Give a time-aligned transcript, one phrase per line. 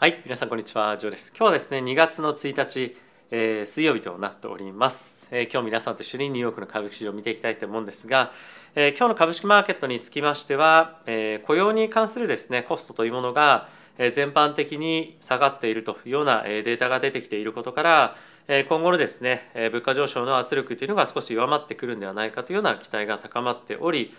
[0.00, 0.96] はい皆さんこんにちは。
[0.96, 1.32] ジョーです。
[1.36, 2.96] 今日はですね2月の1日、
[3.32, 8.30] えー、水曜日となっております、えー、今日皆さんと一緒にニューヨークの株式市場を見ていきたいと思うんですが、
[8.76, 18.16] えー、今日の株式マーケットにつきましては、え雇用に関するですねコストというものが全般的に下がっているというようなデータが出てきていることから
[18.68, 24.14] 今後のですね物価上昇の圧力というのが少し弱まってくるんではないかというような期待が高まっており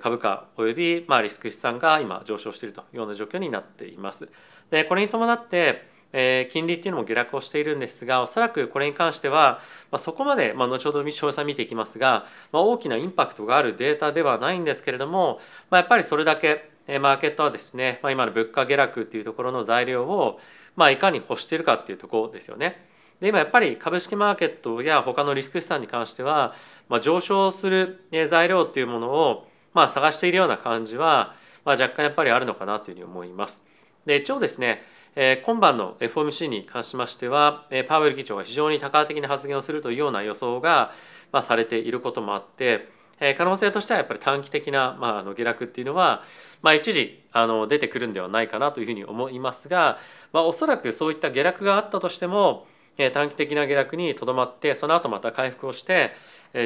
[0.00, 4.28] 株価およびまあリスク資産が今上昇しているというような状況になっています。
[4.70, 15.38] でこれに伴ってえ金利っていうのも下落をしているんですがおそらくこれに関しては、まあ、そこまで、まあ、後ほど詳細見ていきますが、まあ、大きなインパクトがあるデータではないんですけれども、
[15.70, 20.40] まあ、やっぱりそれだけえマーケットはですね、まあ、今の物価下落っていうところの材料を、
[20.74, 22.84] まあ、いかに欲しているかっていうところですよね。
[23.20, 26.54] で今やっぱり株式マーケットや他のリスク資産に関しては、
[26.88, 33.69] まあ、上昇する材料っていうものを、まあ、探しているような感じは、まあ、若干やっぱりあるのかなというふうに思います。
[34.06, 34.82] で一応ですね
[35.44, 40.92] 今晩の FOMC に関しましてはパウエル議長が非常に多角的な発言をするというような予想が
[41.42, 42.88] されていることもあって
[43.36, 46.22] 可能性としてはやっぱり短期的な、まあ、あの下落っていうのは、
[46.62, 49.98] まあ、一時あの出てくるんではないかなというふうに思いますが、
[50.32, 52.66] まあ、おそらくそういった下落があったとしても
[53.12, 56.12] 短期的な下落にとどまってその後また回復をして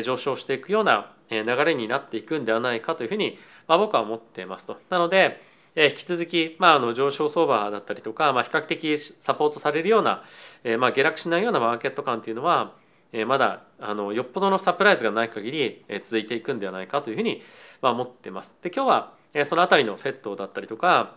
[0.04, 4.76] 上昇していくような流れになっていくんではないかというふうに、まあ、僕は思っていますと。
[4.90, 5.40] なので
[5.76, 10.22] 引き続き、まあ、あの上昇相場だったりとか、まあ、比較的サポートされるような、
[10.62, 12.74] えまあ、下落しないようなマーケット感っていうのは、
[13.12, 17.42] えまだあのよっぽどのサプライズがない限り、え続いていくんではないかというふうに、
[17.82, 18.56] まあ、思ってます。
[18.62, 21.16] で今日は、えその辺りのフェットだったりとか、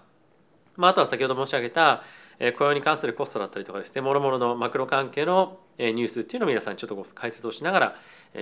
[0.75, 2.03] まあ、あとは先ほど申し上げた
[2.39, 7.95] え雇用に関するコストだったりとかですねもろもろのマクロ関係のニュースっていうのを皆さんにちょっと解説をしながら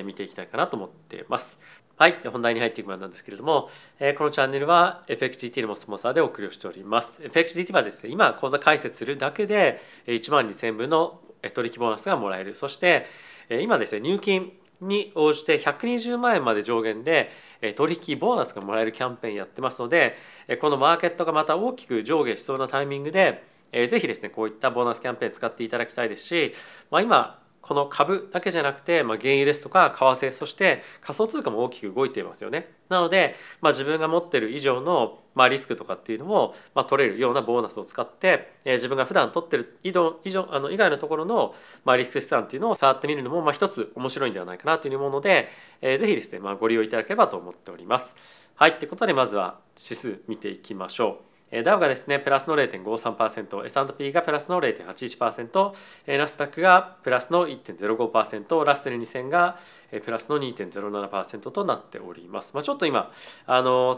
[0.03, 1.59] 見ていきたいかなと思ってます。
[1.97, 3.69] はい、本題に入っていく前なんですけれども、
[4.17, 7.21] このチャンネルは FXGT のスポンサーでお送りをしております。
[7.21, 11.21] FXGT はですね、今口座開設するだけで1万2000分の
[11.53, 12.53] 取引ボーナスがもらえる。
[12.53, 13.05] そして
[13.49, 14.51] 今ですね、入金
[14.81, 17.31] に応じて120万円まで上限で
[17.75, 20.17] 取引ボーナスがもらえるキャンペーンやってますので
[20.59, 23.41] このマーケットがまた大きく上下しそうなタイミングで
[23.71, 26.53] ぜひですねこういったボーナスキャンペーン使っていただきたいですし、
[26.91, 32.69] まあ、今この株だけじゃなくて、まあ、原油ですとか為替そして仮想通貨も大きく動いていますよね。
[32.89, 41.55] なので、まあ、自分が持ってる以上の、まあ、リスクとかっていうのも、まあ、取れるようなボーナスを使って、えー、自分が普段取ってる以上以上あの以外のところの、
[41.85, 45.49] まあ、リスク資産っていうのを触ってみるのも、まあ、一つ面白いんではないかなというふうに思うので、
[45.81, 48.15] えー、ぜひですね、まあ、ご利用いただければと思っております。
[48.53, 51.34] はい、ということでまずは指数見ていきましょう。
[51.63, 59.59] ダウがですねプラスの0.53%、S&P がプラスの0.81%、ナスダックがプラスの1.05%、ラッセル2000が
[60.03, 62.53] プラスの2.07%となっております。
[62.53, 63.11] まあ、ちょっと今
[63.45, 63.95] あの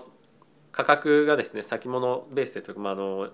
[0.72, 3.29] 価格がですね先物ベースでというか、まあ、あの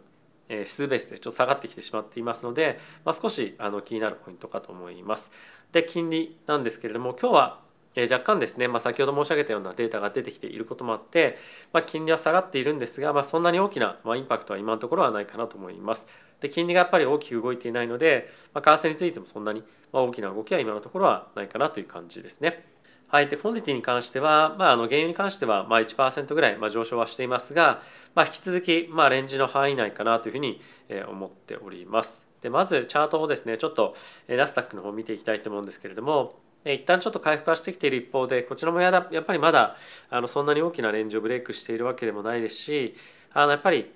[0.50, 5.32] 指数ベースでちょっと下がってきてしまっていますので、まあ、少しあの気になるポイントかと思います。
[5.72, 7.63] で金利なんですけれども今日は
[7.96, 11.38] 若干ですね、まあ、先ほど申し上げたようなデータが出てきていることもあって、
[11.72, 16.08] まあ、金利は下がっているんですが、まあ、そんなに大きな、まインパクトは今のところはないかなと思います。
[16.40, 22.66] で金利がやっぱり大きく動いていないので、ま為替についてもそんなに大きな動きは今のところはないかなという感じですね。
[23.14, 27.84] はい、でコモディティに関しては、まあ、あの原油に関してはまあ1%ぐらいまあ上昇はしていますが、
[28.16, 30.60] まあ、引き続きまあレンジの範囲内かなというふうに
[31.08, 32.28] 思っております。
[32.42, 33.96] でまずチャートをですねちょっと
[34.28, 39.76] ナスダックの方を見ていきたいと思うんですけれども一旦ちょっと回復はしてきている一方でこちらもやだやっぱりまだ
[40.10, 42.96] あのそんなに大きなレンジをブレイクしているわけでもないですし
[43.34, 43.92] あのやっぱり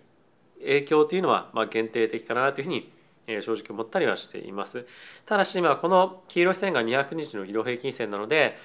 [0.59, 2.91] 影響というのはま限定的かなというふうに
[3.41, 4.85] 正直思ったりはしています。
[5.25, 8.57] ただし今この黄色い線が200日の移動平均線なので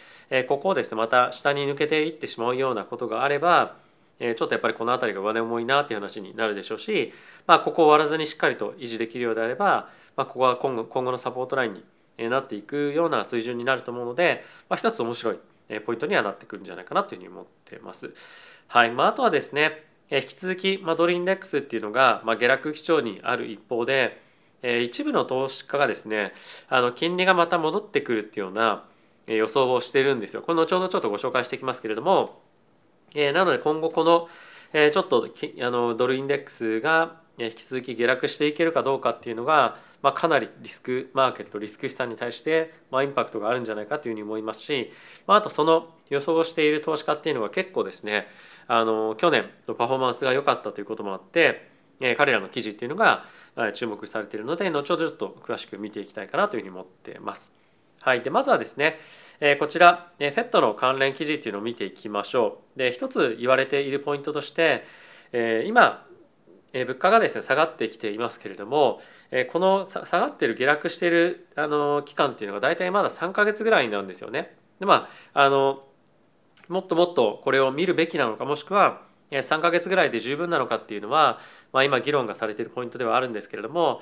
[0.49, 3.77] ここをですねまた下に抜けていってしまうようなことがあれば
[4.19, 7.13] ちょっとやっぱりこの辺りが上値重いなっていう話になるでしょうし、
[7.47, 11.85] まあ、ここを割らずにしっかりと維持できるようであれば、まあ、ここは今後今後のサポートラインに
[12.19, 15.39] なっていくような水準になると思うので、まあ、一つ面白い
[15.87, 18.13] ポイントにはなってくるんじゃないかなというふうに思ってます。
[18.69, 24.21] はいまあ、あとはですね引き続き、まあ、ドルインデックスっていうのが、まあ、下落基調にある一方で
[24.63, 26.33] 一部の投資家がですね
[26.69, 28.85] あの金利がまた戻ってくるっていうような
[29.27, 30.43] 予想をしてるんですよ。
[30.43, 32.43] この後ほどちょっとご紹介していきますけれども
[33.15, 34.29] なので今後この
[34.73, 35.29] ちょっと
[35.61, 44.91] あのドルインデックスが引き続き下落していけるかどうかっていうのが、まあ、かなりリスクマーケットリスク資産に対して、まあ、インパクトがあるんじゃないかというふうに思いますし、
[45.27, 48.27] まあ、あとその予想している投資家っていうのは結構ですね
[48.69, 51.71] あの去年のパフォーマンスが良かったということもあって
[52.17, 53.25] 彼らの記事っていうのが
[53.75, 57.53] 注目されているので後ほどちょっと詳しく見ていきたいかなというふうに思ってます。
[58.01, 58.99] はい、でまずはですね
[59.39, 62.79] えこちら FED の関連記事っていうのを見ていきましょう。
[62.79, 64.85] で一つ言われているポイントとして
[65.33, 66.07] え今
[66.73, 69.01] 物価がですね下がってきていますけれども
[69.51, 74.57] この下がってる下落してるあの期間っていうのが大体まだ3か月ぐらいなんですよね。
[74.81, 75.85] でまああの
[76.69, 81.39] もっともっとこれを見るべきなのかもしくは3か月ぐらいで十分なのかっていうのは、
[81.73, 84.01] まあ、今議論がされているポイントではあるんですけれども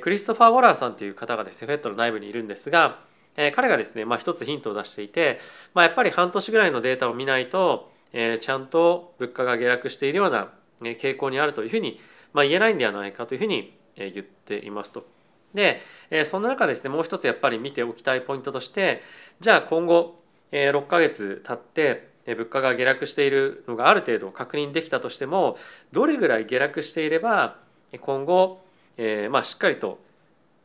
[0.00, 2.98] クリストファー・ウォラーさんという方がですねフェットの内部にいるんですが
[3.36, 5.38] 彼がですね、まあ、一つヒントを出していて、
[5.74, 10.52] まあ、やっぱり半年ぐらいのデータを見ないとちゃんと物価が下落しているような
[10.92, 12.00] 傾向にあるというふうに、
[12.32, 15.06] まあ、言えないんではないかというふうに言っていますと。
[15.54, 15.80] で
[16.24, 19.02] そんな中ですねもう一つやっぱり見ておきたいポイントとして
[19.38, 20.20] じゃあ今後
[20.50, 25.56] 6ヶ月経って物価が下落しているのがある程度確認できたとしても
[25.92, 27.56] どれぐらい下落していれば
[28.00, 28.64] 今後、
[28.96, 30.00] え、まあしっかりと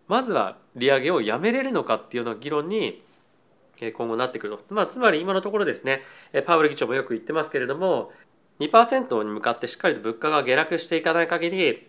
[0.07, 3.03] まずは利上げをやめれるのかっていうような議論に
[3.95, 6.01] 今後なってくると、まあ、つまり今のところですね
[6.45, 8.11] パウエル議長もよく言ってますけれども
[8.59, 11.87] 2%に向かってしっかりと物価が下落していかない限り、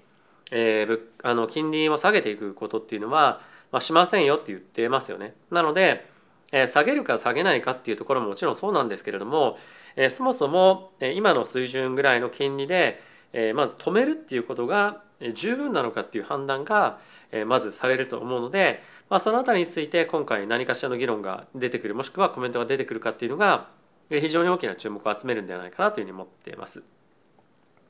[0.51, 3.41] えー、あの金利を下げていくことっていうのは、
[3.73, 5.35] まあ、しませんよって言ってますよね。
[5.51, 6.09] なので
[6.53, 9.57] え下げるか下げないかっていうところももちろんそうなんですけれども、
[9.97, 13.01] えそもそも今の水準ぐらいの金利で、
[13.33, 15.03] えまず止めるっていうことが
[15.35, 16.99] 十分なのかっていう判断が
[17.47, 23.69] まずされると思うので、まあ、その辺りについて今回何かしらの議論が出てくるもしくはコメントが出てくるかっていうのが
[24.11, 26.83] 非常に大きな注目を集めるんではないかなというふうに思っています。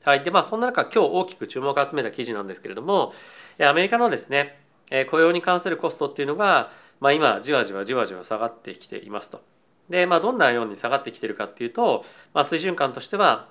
[0.03, 3.13] はい、でまあそんな中今日大きく注目を集めた記事なんですけれども
[3.59, 4.57] アメリカのですね
[5.11, 6.71] 雇用に関するコストっていうのが
[7.01, 9.41] まあ、今じわじわじわじわ下がってきていますと。
[9.89, 13.49] で、まあ、どんなように下がってきてるかっていうと、まあ、水準感としては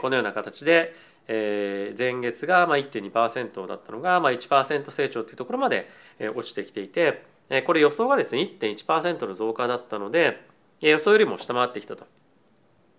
[0.00, 0.94] このような形で、
[1.26, 5.90] え、前月が1.2%だったのがまあ1%成長というところまで
[6.34, 7.24] 落ちてきていて
[7.66, 10.46] これ予想がですね1.1%の増加だったので
[10.90, 12.06] 予想よりも下回ってきたと。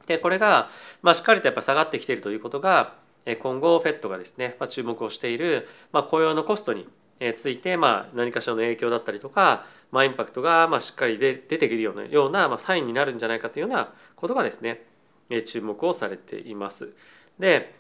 [0.08, 0.70] でこれが、
[1.02, 2.96] まあ、しっかりとやっぱ下がってきているということが
[3.42, 6.90] 今後 FED がですね、まあ、注目をしている、まあ、雇用のコストに
[7.38, 14.84] ついて、まあ、何かしらの影響だったりとか、まあ、インパクトがまあしっかりで出てくるようなような、まあ、サインになるんじゃないかというようなことがですね
[15.46, 16.90] 注目をされています。
[17.40, 17.74] で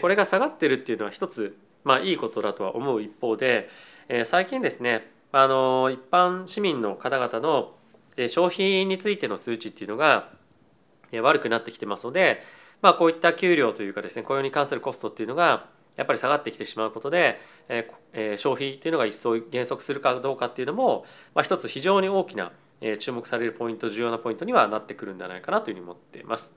[0.00, 3.68] これが下がってるっていうのは一つ、まあ、いいことだとは思う一方で
[4.24, 7.74] 最近ですねあの一般市民の方々の
[8.28, 10.30] 消費についての数値っていうのが
[11.12, 12.42] 悪くなってきてますので、
[12.82, 21.04] まあ、こういった給料というかですね雇用に関するコストっていうのがやっぱり下がってきてしまうことで、えー、消費というのが一層減速するかどうかっていうのも、
[21.34, 26.54] まあ、一つ非常に大きな、えー、注目されるポイント重要なポイントにはなってくるんじゃないかなというふうに思っています。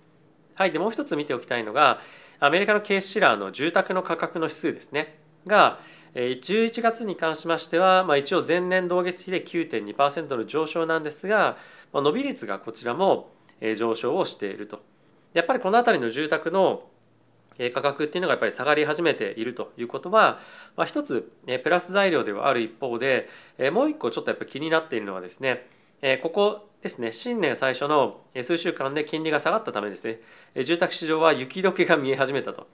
[0.55, 2.01] はい、でもう一つ見ておきたいのが
[2.41, 5.17] アメリカのケースシラーの住宅の価格の指数ですね
[5.47, 5.79] が
[6.15, 11.57] 11月に関しましては、まあ、一応前年同月比で9.2%の上昇なんですが、
[11.93, 13.31] まあ、伸び率がこちらも
[13.77, 14.81] 上昇をしていると。
[15.33, 16.89] やっぱりこの辺りの住宅の
[17.73, 20.39] 価格っていうのがやっぱり下がり始めているということは、
[20.75, 21.31] まあ、一つ
[21.63, 23.27] プラス材料ではある一方で
[23.71, 25.67] もう一個ちょっとやっぱ気になっているのはですね
[26.23, 30.21] ここですね新年最初の数週間で金利が下がったためですね
[30.63, 32.67] 住宅市場は雪解けが見え始めたと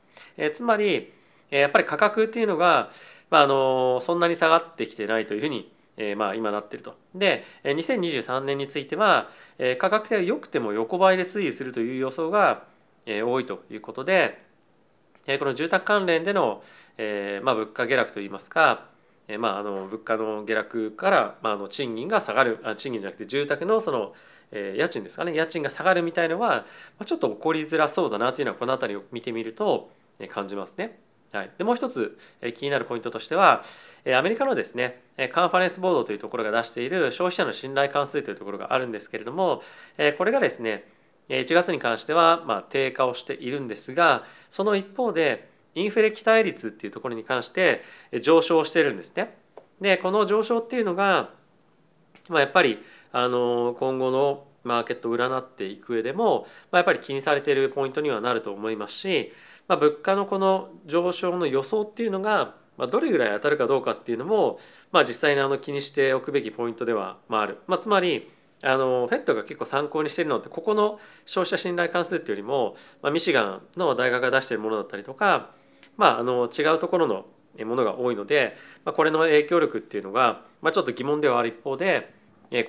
[0.53, 1.11] つまり
[1.49, 2.91] やっぱり価格っていうのが、
[3.29, 6.95] まあ、あのそんなに下がってきてないというふうにえまあ今なってると。
[7.13, 9.29] で2023年については
[9.77, 12.63] 価格が良くても横ばいで推移するという予想が
[13.05, 14.43] 多いということで
[15.39, 16.61] この住宅関連での、
[16.97, 18.87] えーまあ、物価下落といいますか、
[19.27, 24.13] えーまあ、あの物価の下落から、まあ、あの賃金が下がるあ賃金じゃなくて住宅のその、
[24.51, 26.65] え、家賃ですかね家賃が下がるみたいのは、
[26.99, 29.89] ま、ちょっと起こりづらそうだなというのはこの辺りを見てみると、
[30.29, 31.04] 感じますね。
[31.35, 32.17] はい、でもう一つ、
[32.55, 33.63] 気になるポイントとしては、
[34.15, 35.01] アメリカのですね
[35.31, 39.61] カンファレンスボードというところが出している消費者の信頼関数というところがあるんですけれども、
[40.17, 40.85] これがですね
[41.29, 47.81] 1月に関してはま低下をしているんですがその一方でインフレ期待率っていうところに関して
[48.21, 49.35] 上昇してるんですね。
[49.81, 51.31] でこの上昇っていうのが、
[52.29, 52.79] まあ、やっぱり
[53.11, 59.31] あの今後のマーケットを占っていく上でも、まあ、やっぱり気にされているポイントにはなると思いますし、
[59.67, 64.59] まあ、物価のこの上昇の予想っていうのが、まあ、どれぐらい当たるかどうかっていうのも、
[64.91, 67.59] まあ、実際にあの気にしておくべきポイントではある。
[67.67, 68.29] まあ、つまり
[68.63, 75.51] あの FED が結構参考にしているのってここの消費者信頼関数っていうよりも、まあ、ミシガンの大学が出しているものだったりとか、
[75.97, 77.25] まあ、あの違うところの
[77.63, 82.13] ものが多いので、まあ、これの影響力っていうのが、まあ、ちょっと疑問ではある一方で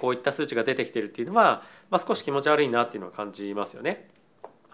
[0.00, 4.08] こういった数値が出てきてるっていうのは、まあ、少し気持ち悪いなっていうのは感じますよね。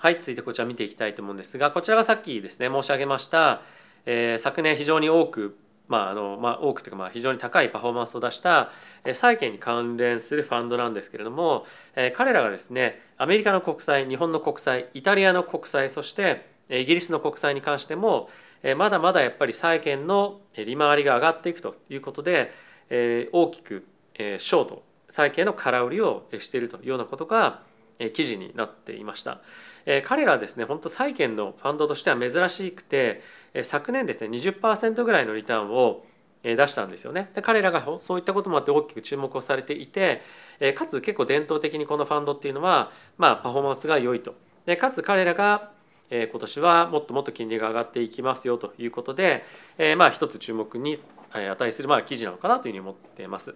[0.03, 3.63] はい続いてこちら見ていきたいと思うんですがこちらがさっきですね申し上げました、
[4.05, 5.57] えー、昨年非常に多く
[5.87, 8.71] まああのまあ、多くというかまあ非常に高いパフォーマンスを出した
[9.13, 18.29] 債券に関連するファンドなんですけれどもえ彼らがですねアメリカの国債日本の国債イタリアの国債そしてイギリスの国債に関しても
[18.77, 22.53] まだまだやっぱり債券の利回りが上がっていくということで
[22.91, 27.61] 大きくショート債券の空売りをしているというようなことが
[28.15, 29.43] 記事になっていました。
[30.07, 33.21] 彼らはですね本当債券のファンドとしては珍しくて
[33.63, 36.07] 昨年ですね20%ぐらいのリターンを
[36.43, 40.23] 出したんですよねで彼らがそういったこともあって大きく注目をされていて
[40.77, 44.35] かつ結構伝統的にこのファンドっていうのはまあパフォーマンスが良いと
[44.67, 45.73] でかつ彼らが
[46.11, 49.45] 今年はもっともっと金利が上がっていきますよということで、
[49.79, 51.01] えまあ一つ注目に
[51.33, 53.55] 値するまあ記事なのかなというふうに思っています。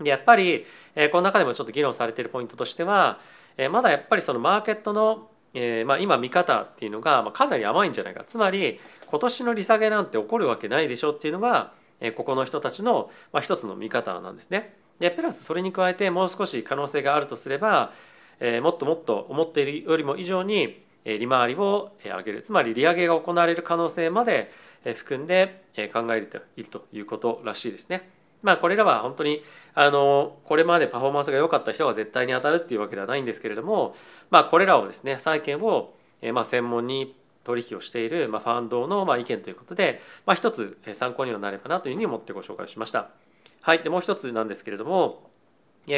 [0.00, 0.64] でやっぱり、
[0.94, 3.18] えこの中でもちょっと議論されているポイントとしては、
[3.56, 14.74] えまだやっぱりそのマーケットの、えまあ、今見方っていうのが、まかなり甘いんじゃないかつまり今年の利下げなんて起こるわけないでしょっていうのが、えここの人たちの、まあ、一つの見方なんですね。
[15.00, 17.92] でプラスそれに加えてもう少し可能性があるとすれば、
[18.40, 24.50] えもっともっと思っているよりも以上に利回りを上げるつまり利上げが行われる可能性まで
[24.94, 28.08] 含んで考えているということらしいですね。
[28.42, 29.42] まあこれらは本当に
[29.74, 33.94] あのこれまでパフォーマンスが良かった人が絶対に当たるっていうわけではないんですけれども
[34.30, 43.10] まあこれらをですね債券をえまあ専門に取引をしているまあファンドのまあ意見ということでまあ一つ参考にはなればなというふうに思ってご紹介しました。
[43.62, 45.28] はいでもう一つなんですけれども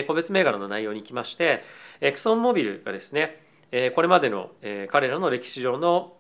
[0.06, 1.62] 個別銘柄の内容にいきまして
[2.00, 3.42] エクソンモビルがですね
[3.94, 4.50] これまでの
[4.90, 6.14] 彼らの歴史上の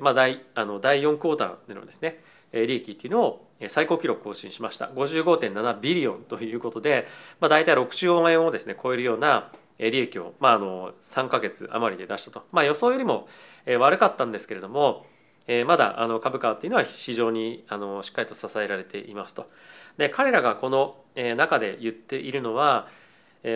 [0.00, 2.20] まあ第あの第4クォーターでのですね
[2.52, 7.06] 利益っていうのを最高記録更新しました55.7ビリオンということで、
[7.40, 13.26] まあ、大体60万円をですね超えるような利益を、まあ、あの3か月余りで出したと、まあ、予想よりも
[13.78, 15.06] 悪かったんですけれども
[15.66, 19.50] まだあの株価っていうのは非常にあのしっかりと支えられていますと。
[19.96, 20.96] で彼らがこの
[21.36, 22.88] 中で言っているのは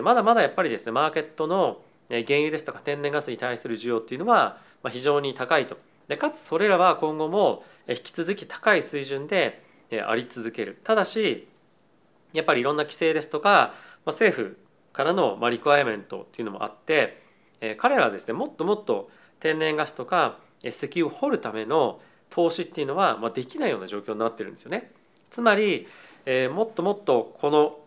[0.03, 4.59] まだまだやっぱりですねマーケットの原油ですとか天然ガスに対する需要っていうのは
[4.91, 5.77] 非常に高いと
[6.09, 9.63] でかつそれらは今後も引き続き高い水準で
[10.07, 11.49] あり続けるただし
[12.33, 13.75] やっぱりいろんな規制ですとか
[14.05, 14.59] 政府
[14.93, 17.23] からのリクワイアメントっていうのもあって
[17.79, 22.01] 彼らはですねもっともっと天然ガスとか石油を掘るための
[22.31, 24.91] 投資っていうのはできないような状況になってるんですよね。
[25.31, 25.87] つまり
[26.51, 27.79] もっともっとこの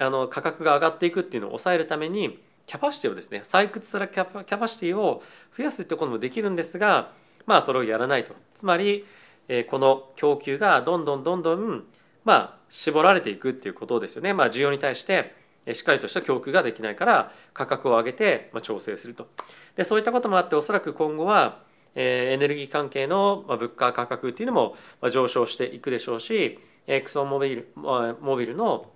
[0.00, 2.38] あの価格が上がっていくっていうのを抑えるために
[2.68, 5.22] キャパシティをですね採掘するキャパシティを
[5.56, 7.12] 増やすってこともできるんですが
[7.46, 8.34] まあそれをやらないと。
[8.54, 9.06] つまり
[9.48, 11.84] えこの供給がどんどんどんどん
[12.24, 14.34] まあ絞られていくっていうことですよね。
[14.34, 15.34] まあ需要に対して
[15.72, 19.28] しっかりとした供給ができないから価格を上げて調整すると。
[19.74, 21.62] でそういったこともあっておそらく今後は
[21.94, 24.76] エネルギー関係の物価価格っていうのも
[25.10, 28.90] 上昇していくでしょうしエクソンモビルモビルの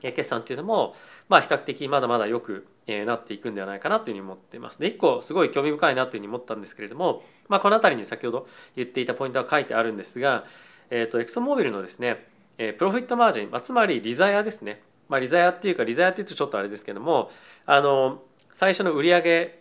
[0.00, 0.94] 決算っていうのも
[1.28, 4.78] まあ比較的まだまだよくなっていくんではないかなというふうに思っています。
[4.78, 10.44] で一個すごい興味深いなというふうに思ったんですけれども、まあ、この辺りに先ほど言っていたポイントが書いてあるんですが、
[10.90, 17.30] えーと、エクソモービルのですねプロフィットマージン、まあ、つまりリザヤですね、まあ、リザヤっていうかリザヤっていうとちょっとあれですけども
[17.66, 19.58] あの最初の売上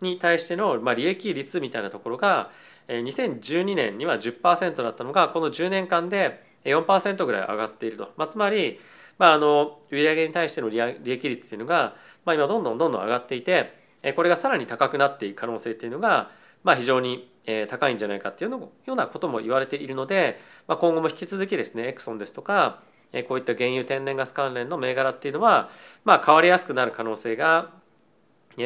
[0.00, 2.50] に対しての、まあ、利益率みたいなところが
[2.88, 8.80] 2012年には10%だったのがこの10年間で4%ぐらい上がっていると、まあ、つまり
[9.20, 13.74] まあ、あの売上に対しての利益率っていうのが、まあ、今どんどんどんどん上がっていて
[14.16, 16.30] これがさらに高くなっていく可能性っていうのが、
[16.64, 17.30] まあ、非常に
[17.68, 22.80] 高いんじゃないかっていうようなことも言われているので、まあ、今後も引き続きですねエクソンですとか
[23.28, 25.68] こういった原油天然ガス関連の銘柄っていうのは、
[26.04, 27.78] まあ、変わりやすくなる可能性が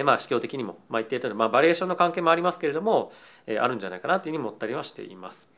[0.05, 3.13] まあ、市況的にも、まあ、一定程度、まあ、バリエーションの関係もありますけれども、
[3.47, 5.49] えあるんじゃないかなというふうに思ったりはしています。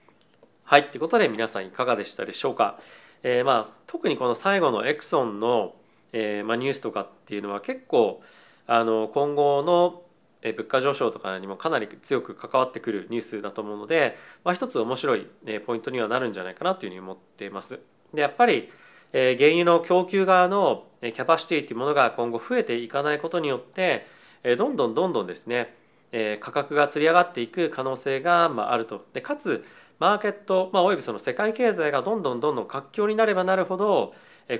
[0.65, 2.79] はい、ということで皆さんいかがでしたでしょうか？
[3.23, 5.75] えー、まあ特にこの最後のエクソンの、
[6.13, 8.23] えーまあ、ニュースとかっていうのは結構
[8.67, 10.03] あの今後の
[10.43, 15.27] 物価上昇とかにもかなり強く関わってくるニュースだと思うので、まあ、一つ面白い
[15.67, 17.81] ポイントにはなるんじゃないかなというふうに思っています。
[18.15, 18.71] でやっぱり
[19.13, 24.07] 原油の供給側のキャパシティというものが今後増えていかないことによって
[24.57, 25.75] どんどんどんどんですね
[26.41, 29.05] 価格がつり上がっていく可能性があると。
[29.13, 29.65] でかつ
[29.99, 34.15] マーケット、まあ、およびその世界経済がどんどんどんどん活況になればなるほど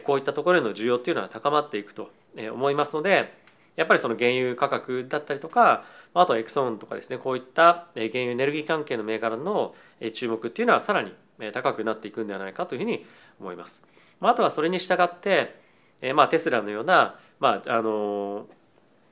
[0.05, 2.11] こういったところへの需要っていうのは高まっていくと
[2.53, 3.33] 思いますので
[3.77, 9.75] やっぱりその原油価格だったりとかあとはエクソンとかですねこういった原油エネルギー関係の銘柄の
[10.13, 11.13] 注目っていうのはさらに
[11.53, 13.05] 高くなっていくんではないかというふうに
[13.39, 13.83] 思います。
[14.21, 15.67] あとはそれに従って
[16.15, 18.47] まあ、テスラのような、まああの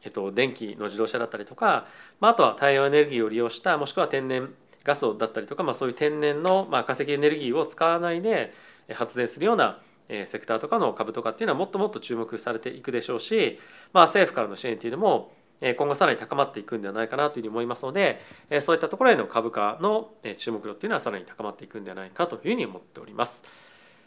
[0.03, 1.87] えっと、電気の自動車だったりとか、
[2.21, 4.53] まあ、あとは太陽エネルギーを利用したもしくは天然
[4.85, 8.53] ガスだったりとか、まあ、そういう天然の、まあ、化石エネルギーを使わないで
[8.93, 13.59] 発電するようなセクターとかの株とかっていうのはもっともっと注目されていくでしょうし、
[13.93, 18.21] まあ、政府からの支援っていうのも今後さらに高まっていくんではないかなというふうに思いますので
[18.61, 23.43] そういったところへの株価の注目度っていうのはさらに高まっていくんではないかというふうに思っております。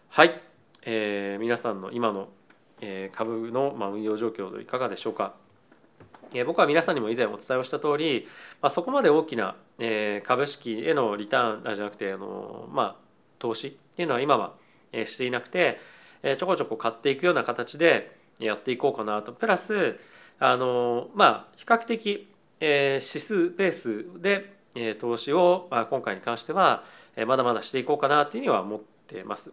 [0.10, 0.40] はい、
[0.84, 2.30] えー、皆さんの今の
[3.14, 5.34] 株の運用状況いかがでしょうか？
[6.34, 8.28] え僕は皆さんにも以前お伝えをした通り、
[8.62, 12.96] まあ、そこまで大きなえ株式へのリターンじゃなくてあの、まあ、
[13.40, 14.54] 投資っていうのは今は
[14.92, 15.80] えしていなくて
[16.24, 20.00] えちょこちょこ買っていくような形でやっていこうかなとプラス
[20.40, 22.28] あのまあ比較的、
[22.60, 26.84] え、指数ベースで、え、投資を、まあ、今回に関しては、
[27.16, 29.52] え、まだまだしていこうかなというふうには思ってます。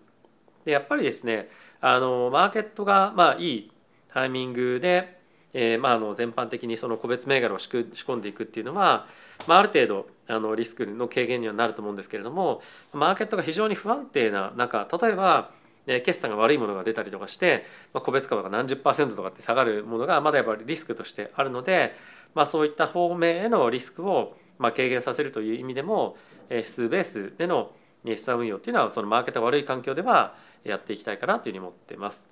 [0.65, 1.49] でやっぱりですね
[1.81, 3.73] あのマーケットが、まあ、いい
[4.09, 5.19] タイミングで、
[5.57, 9.07] えーまあ、あの全般的にその個別銘柄を仕込んでいくっていうのは、
[9.47, 12.61] まあ、ある程度あのリスクの軽減にはなると思うんですけれども
[12.93, 15.53] マーケットが非常に不安定な中例えば
[15.87, 21.95] 決算が悪いものが出たりとかして、まあ、個別株が何十パーセントとかって下がるものがまだやっぱりリスクとしてあるので、
[22.35, 26.17] まあ、そういった方面へのリスクをまあ軽減させるという意味でも
[26.51, 27.73] 指数ベースでの
[28.05, 30.35] 資産運用っていうのはそのマーケットが悪い環境では
[30.65, 32.29] やっていきたいかなというふうに思ってます。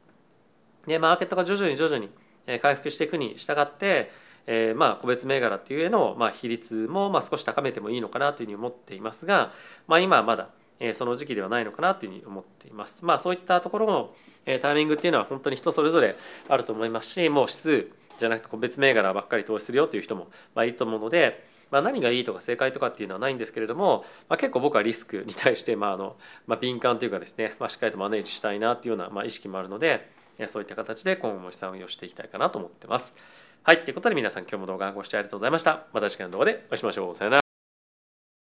[0.86, 2.08] でマーケットが徐々に徐々に
[2.60, 4.10] 回復していくに従って、
[4.46, 9.52] えー、まあ個別銘柄っていうへのまあ比率もまあ少し高めてもいいのかなというふうに思っていますが、
[9.86, 10.48] まあ、今はまだ
[10.94, 13.04] その時期ではないのかなというふうに思っています。
[13.04, 14.14] まあそういったところの
[14.60, 16.16] タイミングっていうのは本当に人それぞれ
[16.48, 30.10] あると思いますしもう指数じゃなくて個別銘柄ばっかり投資するよという人もまあいいと思うので、まあ、何がいいとか正解とかっていうのはないんですけれども、まあ、結構僕はリスクに対してまああの、まあ、敏感というかですね、まあ、しっかりとマネージしたいなっていうようなまあ意識もあるので
[30.46, 33.14] そういった形で今後も資産運用していきたいかなと思ってます。
[33.62, 35.86] はい、ということで皆さん今日も動画ご視聴ありがとうございました。
[35.92, 37.14] また次回の動画でお会いしましょう。
[37.14, 37.41] さよなら。